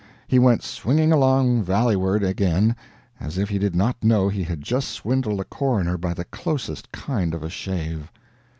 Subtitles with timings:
[0.27, 2.75] He went swinging along valleyward again,
[3.19, 6.91] as if he did not know he had just swindled a coroner by the closest
[6.91, 8.11] kind of a shave.